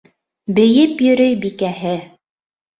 [0.59, 1.95] Бейеп йөрөй Бикәһе